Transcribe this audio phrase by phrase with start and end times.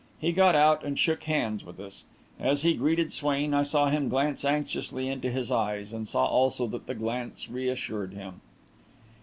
[0.19, 2.05] He got out and shook hands with us.
[2.39, 6.65] As he greeted Swain, I saw him glance anxiously into his eyes and saw also
[6.69, 8.41] that the glance reassured him.